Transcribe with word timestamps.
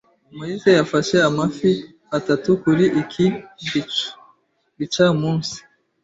Moise 0.35 0.69
yafashe 0.79 1.15
amafi 1.29 1.71
atatu 2.17 2.49
kuri 2.63 2.85
iki 3.01 3.25
gicamunsi. 4.77 5.57